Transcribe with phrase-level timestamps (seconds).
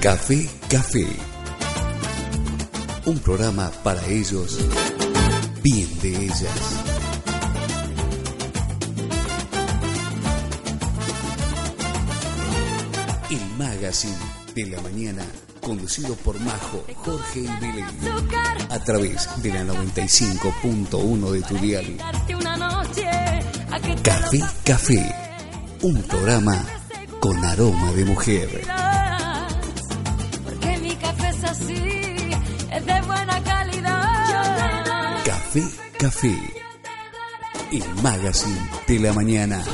[0.00, 1.06] Café Café.
[3.04, 4.58] Un programa para ellos,
[5.62, 6.82] bien de ellas.
[13.28, 14.16] El magazine
[14.54, 15.22] de la mañana,
[15.60, 17.84] conducido por Majo, Jorge y Belén.
[18.70, 21.96] A través de la 95.1 de tu dial.
[24.02, 25.14] Café Café.
[25.82, 26.64] Un programa
[27.20, 28.89] con aroma de mujer.
[31.00, 32.30] Café es así,
[32.72, 35.24] es de buena calidad.
[35.24, 35.62] Café
[35.98, 36.34] Café.
[37.72, 39.64] El magazine de la mañana.